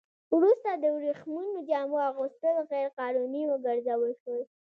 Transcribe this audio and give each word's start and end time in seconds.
وروسته 0.35 0.69
د 0.75 0.85
ورېښمينو 0.97 1.57
جامو 1.69 1.97
اغوستل 2.09 2.55
غیر 2.69 2.87
قانوني 2.99 3.43
وګرځول 3.47 4.11
شول. 4.21 4.41